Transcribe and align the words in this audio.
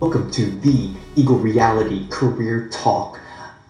Welcome 0.00 0.30
to 0.30 0.50
the 0.50 0.94
Eagle 1.14 1.36
Realty 1.36 2.06
Career 2.06 2.70
Talk 2.72 3.20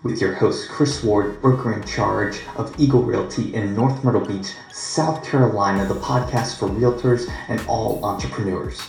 with 0.05 0.21
your 0.21 0.33
host, 0.33 0.69
Chris 0.69 1.03
Ward, 1.03 1.43
broker 1.43 1.73
in 1.73 1.85
charge 1.85 2.39
of 2.55 2.73
Eagle 2.79 3.03
Realty 3.03 3.53
in 3.53 3.75
North 3.75 4.05
Myrtle 4.05 4.25
Beach, 4.25 4.55
South 4.71 5.27
Carolina, 5.27 5.85
the 5.85 5.99
podcast 5.99 6.57
for 6.57 6.69
realtors 6.69 7.29
and 7.49 7.61
all 7.67 8.05
entrepreneurs. 8.05 8.81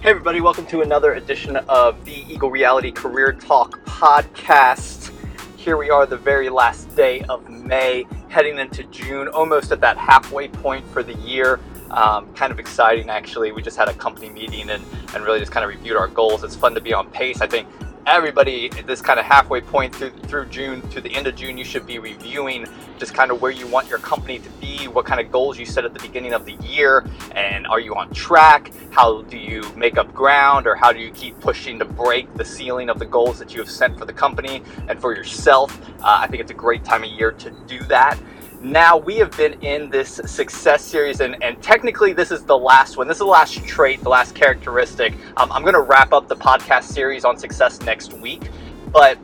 Hey, 0.00 0.10
everybody, 0.10 0.40
welcome 0.40 0.66
to 0.66 0.80
another 0.80 1.14
edition 1.14 1.56
of 1.68 2.04
the 2.04 2.24
Eagle 2.28 2.50
Realty 2.50 2.90
Career 2.90 3.32
Talk 3.32 3.84
podcast. 3.84 5.12
Here 5.56 5.76
we 5.76 5.90
are, 5.90 6.06
the 6.06 6.16
very 6.16 6.48
last 6.48 6.92
day 6.96 7.20
of 7.28 7.48
May, 7.48 8.04
heading 8.28 8.58
into 8.58 8.82
June, 8.84 9.28
almost 9.28 9.70
at 9.70 9.80
that 9.82 9.96
halfway 9.96 10.48
point 10.48 10.84
for 10.88 11.04
the 11.04 11.14
year. 11.18 11.60
Um, 11.92 12.32
kind 12.34 12.50
of 12.50 12.58
exciting, 12.58 13.10
actually. 13.10 13.52
We 13.52 13.60
just 13.62 13.76
had 13.76 13.88
a 13.88 13.94
company 13.94 14.30
meeting 14.30 14.70
and, 14.70 14.82
and 15.14 15.24
really 15.24 15.40
just 15.40 15.52
kind 15.52 15.62
of 15.62 15.68
reviewed 15.68 15.96
our 15.96 16.08
goals. 16.08 16.42
It's 16.42 16.56
fun 16.56 16.74
to 16.74 16.80
be 16.80 16.94
on 16.94 17.10
pace. 17.10 17.42
I 17.42 17.46
think 17.46 17.68
everybody 18.06 18.70
at 18.78 18.86
this 18.86 19.00
kind 19.00 19.20
of 19.20 19.26
halfway 19.26 19.60
point 19.60 19.94
through, 19.94 20.10
through 20.10 20.46
June 20.46 20.80
to 20.88 21.00
the 21.00 21.14
end 21.14 21.26
of 21.26 21.36
June, 21.36 21.56
you 21.56 21.64
should 21.64 21.86
be 21.86 21.98
reviewing 21.98 22.66
just 22.98 23.14
kind 23.14 23.30
of 23.30 23.40
where 23.40 23.50
you 23.50 23.66
want 23.66 23.88
your 23.88 23.98
company 23.98 24.38
to 24.38 24.48
be, 24.52 24.88
what 24.88 25.04
kind 25.04 25.20
of 25.20 25.30
goals 25.30 25.58
you 25.58 25.66
set 25.66 25.84
at 25.84 25.92
the 25.92 26.00
beginning 26.00 26.32
of 26.32 26.44
the 26.44 26.54
year, 26.66 27.04
and 27.32 27.66
are 27.66 27.78
you 27.78 27.94
on 27.94 28.12
track? 28.12 28.72
How 28.90 29.22
do 29.22 29.36
you 29.36 29.62
make 29.76 29.98
up 29.98 30.12
ground, 30.14 30.66
or 30.66 30.74
how 30.74 30.92
do 30.92 30.98
you 30.98 31.10
keep 31.10 31.38
pushing 31.40 31.78
to 31.78 31.84
break 31.84 32.32
the 32.34 32.44
ceiling 32.44 32.88
of 32.90 32.98
the 32.98 33.06
goals 33.06 33.38
that 33.38 33.52
you 33.52 33.60
have 33.60 33.70
set 33.70 33.96
for 33.98 34.04
the 34.04 34.12
company 34.12 34.62
and 34.88 35.00
for 35.00 35.14
yourself? 35.14 35.78
Uh, 36.00 36.18
I 36.20 36.26
think 36.26 36.40
it's 36.40 36.50
a 36.50 36.54
great 36.54 36.84
time 36.84 37.04
of 37.04 37.10
year 37.10 37.32
to 37.32 37.50
do 37.66 37.78
that 37.84 38.18
now 38.62 38.96
we 38.96 39.16
have 39.16 39.30
been 39.36 39.54
in 39.62 39.90
this 39.90 40.20
success 40.24 40.84
series 40.84 41.20
and, 41.20 41.42
and 41.42 41.60
technically 41.62 42.12
this 42.12 42.30
is 42.30 42.44
the 42.44 42.56
last 42.56 42.96
one. 42.96 43.08
This 43.08 43.16
is 43.16 43.20
the 43.20 43.24
last 43.26 43.64
trait 43.66 44.00
the 44.02 44.08
last 44.08 44.34
characteristic. 44.34 45.14
Um, 45.36 45.50
i'm 45.52 45.62
going 45.62 45.74
to 45.74 45.80
wrap 45.80 46.12
up 46.12 46.28
the 46.28 46.36
podcast 46.36 46.84
series 46.84 47.24
on 47.24 47.36
success 47.36 47.80
next 47.82 48.12
week 48.12 48.50
but 48.92 49.18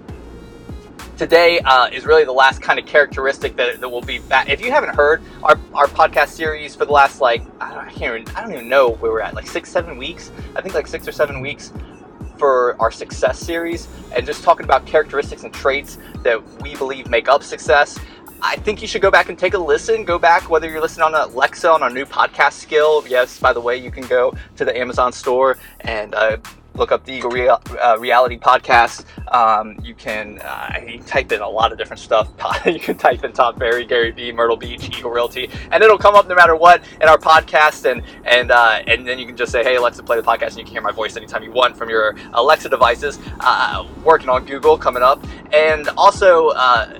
today 1.16 1.58
uh, 1.60 1.88
is 1.88 2.06
really 2.06 2.24
the 2.24 2.32
last 2.32 2.62
kind 2.62 2.78
of 2.78 2.86
characteristic 2.86 3.56
that, 3.56 3.80
that 3.80 3.88
will 3.88 4.00
be 4.00 4.18
back. 4.20 4.48
if 4.48 4.60
you 4.60 4.70
haven't 4.70 4.94
heard 4.94 5.22
our, 5.42 5.58
our 5.74 5.86
podcast 5.86 6.28
series 6.28 6.74
for 6.74 6.84
the 6.84 6.92
last 6.92 7.20
like 7.20 7.42
I 7.60 7.74
don't, 7.74 8.02
I, 8.02 8.16
even, 8.16 8.36
I 8.36 8.40
don't 8.40 8.52
even 8.52 8.68
know 8.68 8.90
where 8.90 9.12
we're 9.12 9.20
at 9.20 9.34
like 9.34 9.46
six 9.46 9.70
seven 9.70 9.98
weeks? 9.98 10.30
I 10.56 10.60
think 10.60 10.74
like 10.74 10.86
six 10.86 11.06
or 11.06 11.12
seven 11.12 11.40
weeks 11.40 11.72
for 12.38 12.80
our 12.80 12.90
success 12.90 13.38
series 13.38 13.88
and 14.14 14.24
just 14.24 14.44
talking 14.44 14.64
about 14.64 14.86
characteristics 14.86 15.42
and 15.42 15.52
traits 15.52 15.98
that 16.22 16.40
we 16.60 16.76
believe 16.76 17.10
make 17.10 17.28
up 17.28 17.42
success 17.42 17.98
I 18.40 18.56
think 18.56 18.80
you 18.80 18.88
should 18.88 19.02
go 19.02 19.10
back 19.10 19.28
and 19.28 19.38
take 19.38 19.54
a 19.54 19.58
listen. 19.58 20.04
Go 20.04 20.18
back, 20.18 20.48
whether 20.48 20.68
you're 20.68 20.80
listening 20.80 21.04
on 21.04 21.14
Alexa 21.14 21.70
on 21.70 21.82
our 21.82 21.90
new 21.90 22.04
podcast 22.04 22.52
skill. 22.52 23.04
Yes, 23.08 23.38
by 23.38 23.52
the 23.52 23.60
way, 23.60 23.76
you 23.76 23.90
can 23.90 24.06
go 24.06 24.32
to 24.56 24.64
the 24.64 24.76
Amazon 24.76 25.12
store 25.12 25.58
and 25.80 26.14
uh, 26.14 26.36
look 26.78 26.92
up 26.92 27.04
the 27.04 27.12
Eagle 27.12 27.30
Real, 27.30 27.60
uh, 27.82 27.96
Reality 27.98 28.38
Podcast. 28.38 29.04
Um, 29.34 29.76
you 29.82 29.94
can 29.94 30.38
uh, 30.38 30.80
type 31.04 31.32
in 31.32 31.40
a 31.40 31.48
lot 31.48 31.72
of 31.72 31.78
different 31.78 32.00
stuff. 32.00 32.30
you 32.66 32.78
can 32.78 32.96
type 32.96 33.24
in 33.24 33.32
Tom 33.32 33.58
Ferry, 33.58 33.84
Gary 33.84 34.12
Vee, 34.12 34.30
Myrtle 34.30 34.56
Beach, 34.56 34.88
Eagle 34.96 35.10
Realty, 35.10 35.50
and 35.72 35.82
it'll 35.82 35.98
come 35.98 36.14
up 36.14 36.28
no 36.28 36.36
matter 36.36 36.54
what 36.54 36.82
in 37.00 37.08
our 37.08 37.18
podcast. 37.18 37.90
And 37.90 38.02
and 38.24 38.52
uh, 38.52 38.82
and 38.86 39.06
then 39.06 39.18
you 39.18 39.26
can 39.26 39.36
just 39.36 39.50
say, 39.50 39.64
"Hey 39.64 39.76
Alexa, 39.76 40.02
play 40.04 40.16
the 40.16 40.22
podcast," 40.22 40.50
and 40.50 40.58
you 40.58 40.64
can 40.64 40.72
hear 40.72 40.82
my 40.82 40.92
voice 40.92 41.16
anytime 41.16 41.42
you 41.42 41.50
want 41.50 41.76
from 41.76 41.90
your 41.90 42.14
Alexa 42.32 42.68
devices. 42.68 43.18
Uh, 43.40 43.86
working 44.04 44.28
on 44.28 44.44
Google 44.44 44.78
coming 44.78 45.02
up, 45.02 45.24
and 45.52 45.88
also 45.96 46.48
uh, 46.50 46.98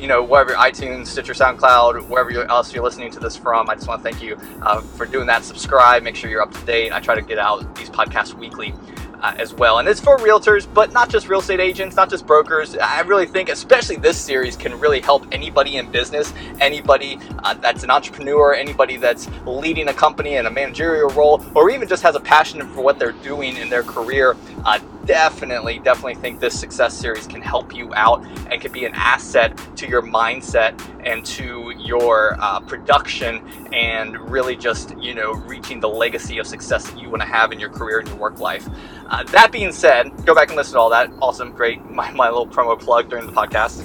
you 0.00 0.06
know, 0.06 0.22
wherever 0.22 0.52
iTunes, 0.54 1.08
Stitcher, 1.08 1.34
SoundCloud, 1.34 2.08
wherever 2.08 2.30
else 2.48 2.72
you're 2.72 2.82
listening 2.82 3.10
to 3.12 3.20
this 3.20 3.36
from, 3.36 3.68
I 3.68 3.74
just 3.74 3.86
want 3.86 4.02
to 4.02 4.10
thank 4.10 4.22
you 4.22 4.36
uh, 4.62 4.80
for 4.80 5.04
doing 5.04 5.26
that. 5.26 5.44
Subscribe, 5.44 6.02
make 6.02 6.16
sure 6.16 6.30
you're 6.30 6.40
up 6.40 6.52
to 6.52 6.64
date. 6.64 6.92
I 6.92 7.00
try 7.00 7.14
to 7.14 7.22
get 7.22 7.38
out 7.38 7.74
these 7.76 7.90
podcasts 7.90 8.32
weekly. 8.32 8.74
Uh, 9.22 9.34
as 9.36 9.52
well. 9.52 9.80
And 9.80 9.86
it's 9.86 10.00
for 10.00 10.16
realtors, 10.16 10.66
but 10.72 10.94
not 10.94 11.10
just 11.10 11.28
real 11.28 11.40
estate 11.40 11.60
agents, 11.60 11.94
not 11.94 12.08
just 12.08 12.26
brokers. 12.26 12.74
I 12.78 13.00
really 13.00 13.26
think, 13.26 13.50
especially 13.50 13.96
this 13.96 14.16
series, 14.16 14.56
can 14.56 14.80
really 14.80 15.00
help 15.00 15.26
anybody 15.30 15.76
in 15.76 15.90
business, 15.90 16.32
anybody 16.58 17.18
uh, 17.40 17.52
that's 17.52 17.82
an 17.82 17.90
entrepreneur, 17.90 18.54
anybody 18.54 18.96
that's 18.96 19.28
leading 19.44 19.88
a 19.88 19.92
company 19.92 20.36
in 20.36 20.46
a 20.46 20.50
managerial 20.50 21.10
role, 21.10 21.44
or 21.54 21.68
even 21.68 21.86
just 21.86 22.02
has 22.02 22.14
a 22.14 22.20
passion 22.20 22.66
for 22.72 22.80
what 22.80 22.98
they're 22.98 23.12
doing 23.12 23.58
in 23.58 23.68
their 23.68 23.82
career. 23.82 24.36
Uh, 24.64 24.78
definitely, 25.04 25.80
definitely 25.80 26.14
think 26.14 26.40
this 26.40 26.58
success 26.58 26.96
series 26.96 27.26
can 27.26 27.42
help 27.42 27.74
you 27.74 27.92
out 27.94 28.24
and 28.50 28.60
can 28.60 28.72
be 28.72 28.84
an 28.84 28.92
asset 28.94 29.58
to 29.76 29.86
your 29.86 30.02
mindset 30.02 30.72
and 31.04 31.24
to 31.24 31.72
your 31.78 32.36
uh, 32.40 32.60
production 32.60 33.42
and 33.72 34.16
really 34.30 34.54
just, 34.54 34.96
you 34.98 35.14
know, 35.14 35.32
reaching 35.32 35.80
the 35.80 35.88
legacy 35.88 36.38
of 36.38 36.46
success 36.46 36.88
that 36.88 36.98
you 37.00 37.10
want 37.10 37.20
to 37.20 37.28
have 37.28 37.50
in 37.52 37.58
your 37.58 37.70
career 37.70 37.98
and 37.98 38.08
your 38.08 38.16
work 38.18 38.38
life. 38.38 38.68
Uh, 39.10 39.24
that 39.24 39.50
being 39.50 39.72
said, 39.72 40.10
go 40.24 40.34
back 40.34 40.48
and 40.48 40.56
listen 40.56 40.74
to 40.74 40.78
all 40.78 40.90
that. 40.90 41.10
Awesome, 41.20 41.50
great. 41.50 41.84
My, 41.90 42.10
my 42.12 42.28
little 42.28 42.46
promo 42.46 42.78
plug 42.78 43.10
during 43.10 43.26
the 43.26 43.32
podcast. 43.32 43.84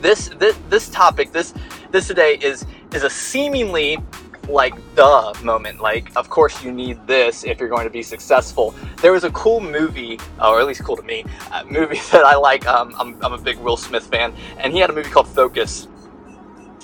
This, 0.00 0.28
this, 0.38 0.58
this 0.68 0.88
topic, 0.90 1.32
this, 1.32 1.54
this 1.92 2.08
today 2.08 2.38
is, 2.42 2.66
is 2.92 3.04
a 3.04 3.10
seemingly 3.10 3.98
like 4.48 4.74
the 4.94 5.38
moment. 5.42 5.80
Like, 5.80 6.14
of 6.16 6.28
course, 6.28 6.62
you 6.62 6.72
need 6.72 7.04
this 7.06 7.44
if 7.44 7.58
you're 7.60 7.68
going 7.68 7.84
to 7.84 7.90
be 7.90 8.02
successful. 8.02 8.74
There 9.00 9.12
was 9.12 9.24
a 9.24 9.30
cool 9.30 9.60
movie, 9.60 10.18
or 10.40 10.60
at 10.60 10.66
least 10.66 10.84
cool 10.84 10.96
to 10.96 11.02
me, 11.02 11.24
a 11.52 11.64
movie 11.70 12.00
that 12.10 12.24
I 12.24 12.36
like. 12.36 12.66
Um, 12.66 12.94
I'm, 12.98 13.24
I'm 13.24 13.32
a 13.32 13.38
big 13.38 13.58
Will 13.58 13.76
Smith 13.76 14.06
fan, 14.06 14.34
and 14.58 14.72
he 14.72 14.80
had 14.80 14.90
a 14.90 14.92
movie 14.92 15.10
called 15.10 15.28
Focus 15.28 15.88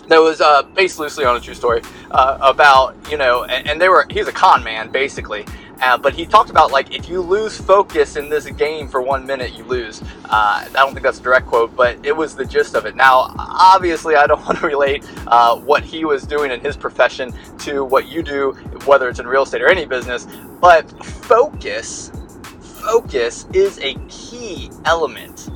that 0.08 0.18
was 0.18 0.40
uh, 0.40 0.62
based 0.74 0.98
loosely 0.98 1.24
on 1.24 1.36
a 1.36 1.40
true 1.40 1.54
story 1.54 1.80
uh, 2.10 2.38
about 2.40 2.96
you 3.10 3.16
know 3.16 3.44
and, 3.44 3.68
and, 3.68 3.80
they 3.80 3.88
were 3.88 4.04
he's 4.10 4.26
a 4.26 4.32
con 4.32 4.62
man 4.64 4.90
basically 4.90 5.46
uh, 5.82 5.98
but 5.98 6.14
he 6.14 6.24
talked 6.24 6.48
about 6.48 6.70
like 6.70 6.94
if 6.94 7.08
you 7.08 7.20
lose 7.20 7.60
focus 7.60 8.16
in 8.16 8.28
this 8.28 8.46
game 8.46 8.88
for 8.88 9.02
one 9.02 9.26
minute, 9.26 9.52
you 9.52 9.64
lose. 9.64 10.00
Uh, 10.26 10.64
I 10.64 10.68
don't 10.72 10.92
think 10.92 11.02
that's 11.02 11.18
a 11.18 11.22
direct 11.22 11.46
quote, 11.46 11.74
but 11.74 11.98
it 12.06 12.16
was 12.16 12.36
the 12.36 12.44
gist 12.44 12.76
of 12.76 12.86
it. 12.86 12.94
Now, 12.94 13.34
obviously, 13.36 14.14
I 14.14 14.28
don't 14.28 14.40
want 14.46 14.60
to 14.60 14.66
relate 14.66 15.04
uh, 15.26 15.56
what 15.56 15.82
he 15.82 16.04
was 16.04 16.22
doing 16.22 16.52
in 16.52 16.60
his 16.60 16.76
profession 16.76 17.34
to 17.60 17.84
what 17.84 18.06
you 18.06 18.22
do, 18.22 18.52
whether 18.86 19.08
it's 19.08 19.18
in 19.18 19.26
real 19.26 19.42
estate 19.42 19.60
or 19.60 19.68
any 19.68 19.84
business. 19.84 20.26
But 20.60 20.88
focus, 21.04 22.12
focus 22.60 23.46
is 23.52 23.78
a 23.80 23.94
key 24.08 24.70
element 24.84 25.50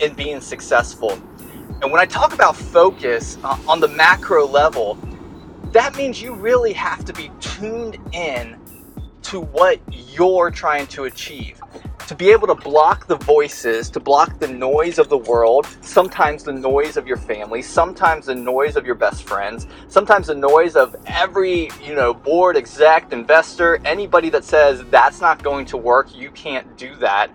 in 0.00 0.12
being 0.14 0.40
successful. 0.40 1.12
And 1.82 1.90
when 1.90 2.00
I 2.00 2.06
talk 2.06 2.32
about 2.34 2.56
focus 2.56 3.38
uh, 3.44 3.56
on 3.68 3.78
the 3.78 3.88
macro 3.88 4.46
level, 4.46 4.98
that 5.70 5.96
means 5.96 6.20
you 6.20 6.34
really 6.34 6.72
have 6.72 7.04
to 7.04 7.12
be 7.12 7.30
tuned 7.40 7.98
in 8.12 8.56
to 9.32 9.40
what 9.40 9.80
you're 9.90 10.50
trying 10.50 10.86
to 10.86 11.04
achieve. 11.04 11.58
To 12.08 12.14
be 12.14 12.30
able 12.30 12.46
to 12.48 12.54
block 12.54 13.06
the 13.06 13.16
voices, 13.16 13.88
to 13.88 13.98
block 13.98 14.38
the 14.38 14.46
noise 14.46 14.98
of 14.98 15.08
the 15.08 15.16
world, 15.16 15.66
sometimes 15.80 16.44
the 16.44 16.52
noise 16.52 16.98
of 16.98 17.06
your 17.06 17.16
family, 17.16 17.62
sometimes 17.62 18.26
the 18.26 18.34
noise 18.34 18.76
of 18.76 18.84
your 18.84 18.94
best 18.94 19.26
friends, 19.26 19.66
sometimes 19.88 20.26
the 20.26 20.34
noise 20.34 20.76
of 20.76 20.94
every, 21.06 21.70
you 21.82 21.94
know, 21.94 22.12
board, 22.12 22.58
exec, 22.58 23.10
investor, 23.10 23.80
anybody 23.86 24.28
that 24.28 24.44
says 24.44 24.84
that's 24.90 25.22
not 25.22 25.42
going 25.42 25.64
to 25.64 25.78
work, 25.78 26.14
you 26.14 26.30
can't 26.32 26.76
do 26.76 26.94
that. 26.96 27.30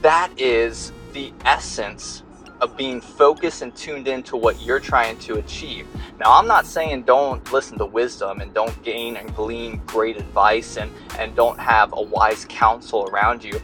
That 0.00 0.32
is 0.40 0.92
the 1.12 1.30
essence 1.44 2.22
of 2.60 2.76
being 2.76 3.00
focused 3.00 3.62
and 3.62 3.74
tuned 3.74 4.08
into 4.08 4.36
what 4.36 4.60
you're 4.60 4.80
trying 4.80 5.18
to 5.20 5.34
achieve. 5.34 5.86
Now, 6.18 6.36
I'm 6.36 6.46
not 6.46 6.66
saying 6.66 7.02
don't 7.02 7.52
listen 7.52 7.78
to 7.78 7.86
wisdom 7.86 8.40
and 8.40 8.52
don't 8.52 8.82
gain 8.82 9.16
and 9.16 9.34
glean 9.34 9.80
great 9.86 10.16
advice 10.16 10.76
and, 10.76 10.90
and 11.18 11.34
don't 11.36 11.58
have 11.58 11.92
a 11.92 12.02
wise 12.02 12.44
counsel 12.48 13.08
around 13.08 13.44
you, 13.44 13.60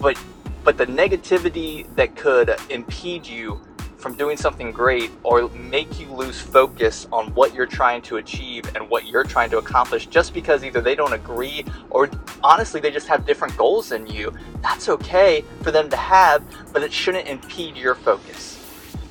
but 0.00 0.16
but 0.62 0.76
the 0.76 0.86
negativity 0.86 1.86
that 1.96 2.16
could 2.16 2.54
impede 2.68 3.26
you 3.26 3.60
from 4.00 4.14
doing 4.14 4.36
something 4.36 4.72
great 4.72 5.10
or 5.22 5.48
make 5.50 6.00
you 6.00 6.10
lose 6.12 6.40
focus 6.40 7.06
on 7.12 7.32
what 7.34 7.54
you're 7.54 7.66
trying 7.66 8.00
to 8.02 8.16
achieve 8.16 8.64
and 8.74 8.88
what 8.88 9.06
you're 9.06 9.24
trying 9.24 9.50
to 9.50 9.58
accomplish 9.58 10.06
just 10.06 10.32
because 10.32 10.64
either 10.64 10.80
they 10.80 10.94
don't 10.94 11.12
agree 11.12 11.64
or 11.90 12.10
honestly 12.42 12.80
they 12.80 12.90
just 12.90 13.06
have 13.06 13.26
different 13.26 13.56
goals 13.56 13.90
than 13.90 14.06
you. 14.06 14.32
That's 14.62 14.88
okay 14.88 15.44
for 15.62 15.70
them 15.70 15.90
to 15.90 15.96
have, 15.96 16.42
but 16.72 16.82
it 16.82 16.92
shouldn't 16.92 17.28
impede 17.28 17.76
your 17.76 17.94
focus. 17.94 18.56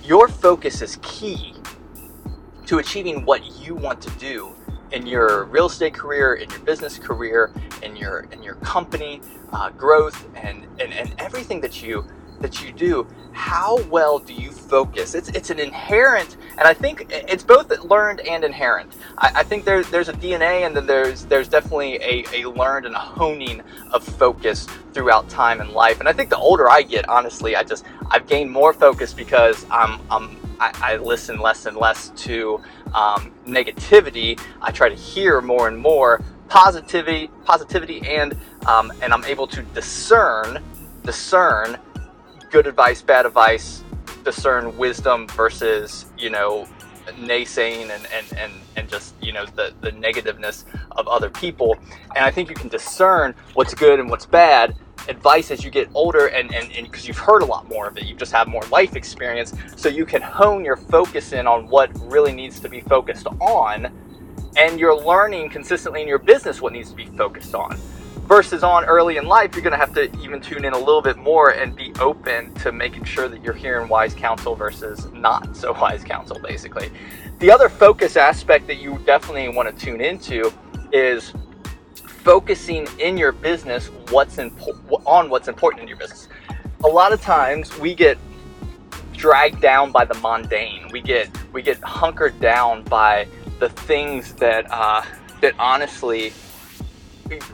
Your 0.03 0.27
focus 0.27 0.81
is 0.81 0.97
key 1.03 1.53
to 2.65 2.79
achieving 2.79 3.25
what 3.25 3.59
you 3.61 3.75
want 3.75 4.01
to 4.01 4.09
do 4.11 4.55
in 4.91 5.05
your 5.05 5.45
real 5.45 5.67
estate 5.67 5.93
career, 5.93 6.33
in 6.35 6.49
your 6.49 6.59
business 6.59 6.97
career, 6.97 7.51
in 7.83 7.95
your 7.95 8.21
in 8.31 8.41
your 8.41 8.55
company 8.55 9.21
uh, 9.51 9.69
growth, 9.71 10.27
and, 10.35 10.65
and 10.79 10.93
and 10.93 11.13
everything 11.19 11.61
that 11.61 11.83
you 11.83 12.05
that 12.41 12.63
you 12.63 12.71
do. 12.71 13.07
How 13.31 13.81
well 13.83 14.19
do 14.19 14.33
you 14.33 14.51
focus? 14.51 15.15
It's 15.15 15.29
it's 15.29 15.49
an 15.49 15.59
inherent, 15.59 16.37
and 16.57 16.61
I 16.61 16.73
think 16.73 17.07
it's 17.09 17.43
both 17.43 17.71
learned 17.83 18.21
and 18.21 18.43
inherent. 18.43 18.91
I, 19.17 19.31
I 19.35 19.43
think 19.43 19.65
there's 19.65 19.89
there's 19.89 20.09
a 20.09 20.13
DNA, 20.13 20.65
and 20.65 20.75
then 20.75 20.85
there's 20.85 21.25
there's 21.25 21.47
definitely 21.47 21.95
a, 21.95 22.25
a 22.33 22.49
learned 22.49 22.85
and 22.85 22.95
a 22.95 22.99
honing 22.99 23.61
of 23.91 24.03
focus 24.03 24.65
throughout 24.93 25.29
time 25.29 25.61
and 25.61 25.71
life. 25.71 25.99
And 25.99 26.09
I 26.09 26.13
think 26.13 26.29
the 26.29 26.37
older 26.37 26.69
I 26.69 26.81
get, 26.81 27.07
honestly, 27.07 27.55
I 27.55 27.63
just 27.63 27.85
I've 28.09 28.27
gained 28.27 28.51
more 28.51 28.73
focus 28.73 29.13
because 29.13 29.65
I'm 29.71 30.01
I'm 30.11 30.37
I, 30.59 30.71
I 30.81 30.97
listen 30.97 31.39
less 31.39 31.65
and 31.65 31.77
less 31.77 32.09
to 32.09 32.61
um, 32.93 33.31
negativity. 33.47 34.39
I 34.61 34.71
try 34.71 34.89
to 34.89 34.95
hear 34.95 35.41
more 35.41 35.67
and 35.67 35.77
more 35.77 36.21
positivity, 36.49 37.29
positivity, 37.45 38.01
and 38.07 38.37
um, 38.65 38.91
and 39.01 39.13
I'm 39.13 39.23
able 39.25 39.47
to 39.47 39.61
discern 39.61 40.61
discern 41.03 41.77
good 42.49 42.67
advice, 42.67 43.01
bad 43.01 43.25
advice, 43.25 43.83
discern 44.23 44.77
wisdom 44.77 45.27
versus 45.29 46.05
you 46.17 46.29
know 46.29 46.67
naysaying 47.21 47.89
and, 47.89 48.07
and, 48.13 48.37
and, 48.37 48.53
and 48.75 48.89
just 48.89 49.15
you 49.21 49.31
know 49.31 49.45
the, 49.55 49.73
the 49.81 49.91
negativeness 49.91 50.65
of 50.91 51.07
other 51.07 51.29
people. 51.29 51.77
And 52.15 52.25
i 52.25 52.31
think 52.31 52.49
you 52.49 52.55
can 52.55 52.69
discern 52.69 53.33
what's 53.53 53.73
good 53.73 53.99
and 53.99 54.09
what's 54.09 54.25
bad 54.25 54.75
advice 55.07 55.49
as 55.49 55.63
you 55.63 55.71
get 55.71 55.89
older 55.93 56.27
and 56.27 56.53
and 56.53 56.69
because 56.83 57.07
you've 57.07 57.17
heard 57.17 57.41
a 57.41 57.45
lot 57.45 57.67
more 57.67 57.87
of 57.87 57.97
it. 57.97 58.03
You 58.03 58.15
just 58.15 58.31
have 58.31 58.47
more 58.47 58.61
life 58.71 58.95
experience. 58.95 59.53
So 59.75 59.89
you 59.89 60.05
can 60.05 60.21
hone 60.21 60.63
your 60.63 60.77
focus 60.77 61.33
in 61.33 61.47
on 61.47 61.67
what 61.67 61.89
really 62.09 62.33
needs 62.33 62.59
to 62.59 62.69
be 62.69 62.81
focused 62.81 63.27
on 63.39 63.91
and 64.57 64.79
you're 64.79 64.95
learning 64.95 65.49
consistently 65.49 66.01
in 66.01 66.07
your 66.07 66.17
business 66.17 66.61
what 66.61 66.73
needs 66.73 66.89
to 66.89 66.95
be 66.95 67.05
focused 67.05 67.53
on 67.53 67.79
versus 68.29 68.63
on 68.63 68.85
early 68.85 69.17
in 69.17 69.25
life, 69.25 69.55
you're 69.55 69.63
going 69.63 69.71
to 69.71 69.77
have 69.77 69.93
to 69.95 70.03
even 70.19 70.39
tune 70.39 70.63
in 70.63 70.73
a 70.73 70.77
little 70.77 71.01
bit 71.01 71.17
more 71.17 71.49
and 71.49 71.75
be 71.75 71.91
open 71.99 72.53
to 72.53 72.71
making 72.71 73.03
sure 73.03 73.27
that 73.27 73.43
you're 73.43 73.55
hearing 73.55 73.89
wise 73.89 74.13
counsel 74.13 74.55
versus 74.55 75.11
not 75.13 75.57
so 75.57 75.73
wise 75.81 76.03
counsel, 76.03 76.39
basically. 76.39 76.91
The 77.39 77.51
other 77.51 77.67
focus 77.67 78.15
aspect 78.15 78.67
that 78.67 78.77
you 78.77 78.99
definitely 78.99 79.49
want 79.49 79.75
to 79.75 79.85
tune 79.85 79.99
into 79.99 80.53
is 80.93 81.33
focusing 81.95 82.87
in 82.99 83.17
your 83.17 83.31
business 83.31 83.87
what's 84.11 84.35
impo- 84.35 85.01
on 85.07 85.31
what's 85.31 85.47
important 85.47 85.81
in 85.81 85.87
your 85.87 85.97
business. 85.97 86.27
A 86.83 86.87
lot 86.87 87.11
of 87.11 87.21
times 87.21 87.75
we 87.79 87.95
get 87.95 88.19
dragged 89.13 89.59
down 89.59 89.91
by 89.91 90.05
the 90.05 90.13
mundane. 90.15 90.87
We 90.91 91.01
get 91.01 91.29
we 91.51 91.63
get 91.63 91.81
hunkered 91.81 92.39
down 92.39 92.83
by 92.83 93.27
the 93.59 93.69
things 93.69 94.33
that 94.35 94.67
uh, 94.69 95.01
that 95.41 95.55
honestly 95.57 96.31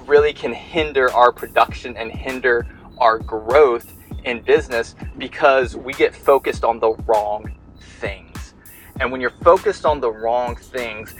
really 0.06 0.34
can 0.34 0.54
hinder 0.54 1.12
our 1.12 1.32
production 1.32 1.98
and 1.98 2.12
hinder 2.12 2.68
our 2.98 3.20
growth 3.20 3.94
in 4.24 4.42
business 4.42 4.96
because 5.18 5.76
we 5.76 5.94
get 5.94 6.16
focused 6.16 6.64
on 6.64 6.80
the 6.80 6.94
wrong 7.06 7.54
things. 8.00 8.54
And 9.00 9.12
when 9.12 9.22
you're 9.22 9.30
focused 9.44 9.86
on 9.86 10.00
the 10.00 10.12
wrong 10.12 10.56
things, 10.56 11.14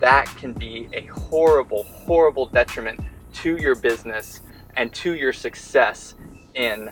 that 0.00 0.26
can 0.36 0.52
be 0.52 0.88
a 0.92 1.02
horrible, 1.06 1.84
horrible 1.84 2.46
detriment 2.46 3.00
to 3.34 3.56
your 3.56 3.74
business 3.74 4.40
and 4.76 4.92
to 4.94 5.14
your 5.14 5.32
success 5.32 6.14
in 6.54 6.90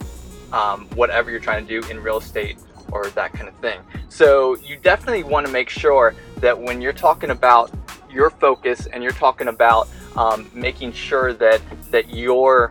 um, 0.53 0.87
whatever 0.95 1.31
you're 1.31 1.41
trying 1.41 1.67
to 1.67 1.81
do 1.81 1.89
in 1.89 2.01
real 2.01 2.19
estate 2.19 2.59
or 2.93 3.07
that 3.11 3.33
kind 3.33 3.49
of 3.49 3.55
thing. 3.57 3.81
So 4.09 4.57
you 4.57 4.77
definitely 4.77 5.25
want 5.25 5.47
to 5.47 5.53
make 5.53 5.69
sure 5.69 6.15
that 6.37 6.59
when 6.59 6.81
you're 6.81 6.93
talking 6.93 7.31
about 7.31 7.71
your 8.11 8.31
focus 8.31 8.87
and 8.87 9.03
you're 9.03 9.13
talking 9.13 9.49
about 9.49 9.89
um, 10.17 10.51
making 10.55 10.93
sure 10.93 11.33
that 11.35 11.61
that 11.91 12.11
your 12.11 12.71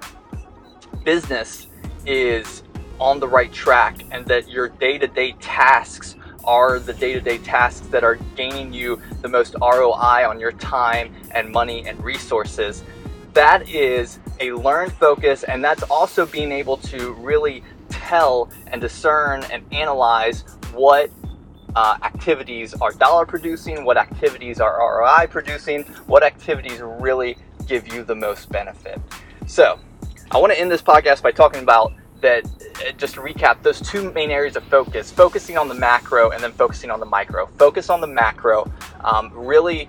business 1.03 1.67
is 2.05 2.63
on 2.99 3.19
the 3.19 3.27
right 3.27 3.51
track 3.51 4.03
and 4.11 4.25
that 4.25 4.49
your 4.49 4.69
day-to-day 4.69 5.33
tasks 5.39 6.15
are 6.43 6.79
the 6.79 6.93
day-to-day 6.93 7.37
tasks 7.39 7.87
that 7.87 8.03
are 8.03 8.15
gaining 8.35 8.73
you 8.73 9.01
the 9.21 9.27
most 9.27 9.55
ROI 9.61 10.27
on 10.27 10.39
your 10.39 10.51
time 10.53 11.13
and 11.31 11.49
money 11.49 11.87
and 11.87 12.01
resources. 12.03 12.83
That 13.33 13.69
is 13.69 14.19
a 14.39 14.51
learned 14.53 14.93
focus 14.93 15.43
and 15.43 15.63
that's 15.63 15.83
also 15.83 16.25
being 16.25 16.51
able 16.51 16.77
to 16.77 17.13
really 17.13 17.63
tell 17.89 18.49
and 18.67 18.81
discern 18.81 19.43
and 19.51 19.63
analyze 19.71 20.43
what 20.73 21.09
uh, 21.75 21.97
activities 22.03 22.73
are 22.75 22.91
dollar 22.91 23.25
producing, 23.25 23.83
what 23.83 23.97
activities 23.97 24.59
are 24.59 24.79
ROI 24.79 25.27
producing, 25.27 25.83
what 26.07 26.23
activities 26.23 26.79
really 26.81 27.37
give 27.67 27.93
you 27.93 28.03
the 28.03 28.15
most 28.15 28.49
benefit. 28.49 28.99
So, 29.47 29.79
I 30.31 30.37
want 30.37 30.53
to 30.53 30.59
end 30.59 30.69
this 30.69 30.81
podcast 30.81 31.23
by 31.23 31.31
talking 31.31 31.63
about 31.63 31.93
that 32.21 32.45
uh, 32.45 32.91
just 32.97 33.15
to 33.15 33.21
recap 33.21 33.61
those 33.63 33.81
two 33.81 34.11
main 34.11 34.29
areas 34.29 34.55
of 34.55 34.63
focus 34.65 35.11
focusing 35.11 35.57
on 35.57 35.67
the 35.67 35.73
macro 35.73 36.31
and 36.31 36.43
then 36.43 36.51
focusing 36.51 36.91
on 36.91 36.99
the 36.99 37.05
micro 37.05 37.45
focus 37.57 37.89
on 37.89 38.01
the 38.01 38.07
macro 38.07 38.69
um, 39.05 39.31
really 39.33 39.87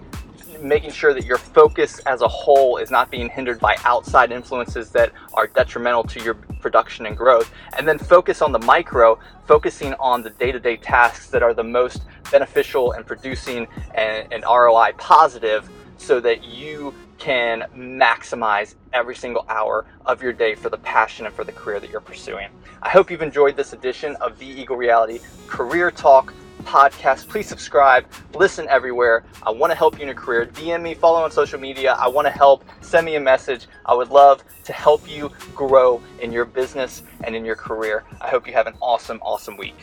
making 0.63 0.93
sure 0.93 1.15
that 1.15 1.25
your 1.25 1.39
focus 1.39 1.99
as 2.01 2.23
a 2.23 2.29
whole 2.29 2.77
is 2.77 2.91
not 2.91 3.11
being 3.11 3.29
hindered 3.29 3.61
by 3.61 3.77
outside 3.85 4.33
influences 4.33 4.91
that 4.91 5.13
are 5.35 5.47
detrimental 5.47 6.05
to 6.05 6.23
your 6.23 6.35
production 6.35 7.07
and 7.07 7.17
growth. 7.17 7.51
And 7.79 7.87
then 7.87 7.99
focus 7.99 8.43
on 8.43 8.53
the 8.53 8.59
micro, 8.61 9.19
focusing 9.47 9.95
on 9.95 10.23
the 10.23 10.31
day 10.31 10.53
to 10.53 10.61
day 10.61 10.77
tasks 10.77 11.29
that 11.31 11.43
are 11.43 11.55
the 11.55 11.65
most 11.65 12.03
beneficial 12.31 12.93
and 12.93 13.07
producing 13.07 13.67
an, 13.95 14.27
an 14.31 14.43
ROI 14.43 14.93
positive 14.99 15.69
so 15.97 16.21
that 16.21 16.45
you 16.45 16.95
can 17.19 17.65
maximize 17.77 18.75
every 18.95 19.15
single 19.15 19.45
hour 19.49 19.85
of 20.07 20.23
your 20.23 20.33
day 20.33 20.55
for 20.55 20.71
the 20.71 20.79
passion 20.79 21.27
and 21.27 21.35
for 21.35 21.45
the 21.45 21.53
career 21.53 21.79
that 21.79 21.91
you're 21.91 22.01
pursuing. 22.01 22.49
I 22.83 22.89
hope 22.89 23.11
you've 23.11 23.21
enjoyed 23.21 23.57
this 23.57 23.75
edition 23.75 24.17
of 24.17 24.39
the 24.39 24.47
Eagle 24.47 24.77
Reality 24.77 25.21
Career 25.47 25.91
Talk 25.91 26.33
podcast. 26.61 27.29
Please 27.29 27.47
subscribe, 27.47 28.07
listen 28.35 28.67
everywhere. 28.69 29.25
I 29.43 29.51
want 29.51 29.71
to 29.71 29.77
help 29.77 29.97
you 29.97 30.03
in 30.03 30.09
your 30.09 30.17
career. 30.17 30.47
DM 30.47 30.83
me, 30.83 30.95
follow 30.95 31.23
on 31.23 31.31
social 31.31 31.59
media. 31.59 31.95
I 31.99 32.09
want 32.09 32.27
to 32.27 32.33
help. 32.33 32.65
Send 32.81 33.07
me 33.07 33.17
a 33.17 33.21
message. 33.21 33.67
I 33.87 33.95
would 33.95 34.11
love 34.11 34.43
to 34.65 34.73
help 34.73 35.09
you 35.11 35.31
grow 35.55 36.03
in 36.21 36.33
your 36.33 36.45
business 36.45 37.03
and 37.25 37.35
in 37.35 37.45
your 37.45 37.57
career. 37.57 38.05
I 38.21 38.29
hope 38.29 38.47
you 38.47 38.53
have 38.53 38.67
an 38.67 38.75
awesome, 38.81 39.19
awesome 39.23 39.57
week. 39.57 39.77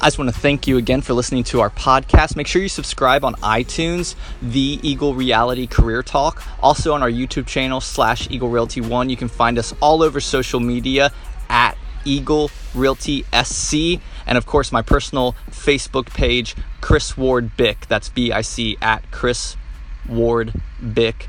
I 0.00 0.06
just 0.06 0.16
want 0.16 0.32
to 0.32 0.40
thank 0.40 0.68
you 0.68 0.76
again 0.76 1.00
for 1.00 1.12
listening 1.12 1.42
to 1.44 1.60
our 1.60 1.70
podcast. 1.70 2.36
Make 2.36 2.46
sure 2.46 2.62
you 2.62 2.68
subscribe 2.68 3.24
on 3.24 3.34
iTunes, 3.36 4.14
The 4.40 4.78
Eagle 4.80 5.12
Reality 5.12 5.66
Career 5.66 6.04
Talk. 6.04 6.40
Also 6.62 6.94
on 6.94 7.02
our 7.02 7.10
YouTube 7.10 7.48
channel, 7.48 7.80
slash 7.80 8.30
Eagle 8.30 8.48
Realty 8.48 8.80
One. 8.80 9.10
You 9.10 9.16
can 9.16 9.26
find 9.26 9.58
us 9.58 9.74
all 9.80 10.04
over 10.04 10.20
social 10.20 10.60
media 10.60 11.10
at 11.48 11.76
Eagle 12.04 12.48
Realty 12.74 13.24
SC. 13.42 14.00
And 14.28 14.38
of 14.38 14.46
course, 14.46 14.70
my 14.70 14.82
personal 14.82 15.34
Facebook 15.50 16.12
page, 16.12 16.54
Chris 16.80 17.16
Ward 17.16 17.56
Bick. 17.56 17.86
That's 17.88 18.10
B 18.10 18.30
I 18.30 18.42
C 18.42 18.76
at 18.80 19.10
Chris 19.10 19.56
Ward 20.08 20.52
Bick. 20.94 21.28